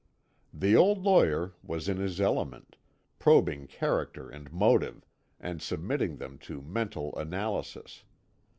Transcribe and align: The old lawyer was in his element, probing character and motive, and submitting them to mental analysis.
The 0.51 0.75
old 0.75 1.03
lawyer 1.03 1.53
was 1.61 1.87
in 1.87 1.97
his 1.97 2.19
element, 2.19 2.75
probing 3.19 3.67
character 3.67 4.27
and 4.27 4.51
motive, 4.51 5.05
and 5.39 5.61
submitting 5.61 6.17
them 6.17 6.39
to 6.39 6.59
mental 6.63 7.15
analysis. 7.19 8.03